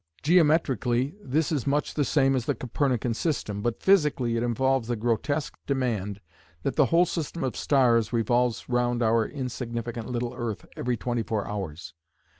[0.23, 4.95] Geometrically this is much the same as the Copernican system, but physically it involves the
[4.95, 6.19] grotesque demand
[6.63, 11.47] that the whole system of stars revolves round our insignificant little earth every twenty four
[11.47, 11.93] hours.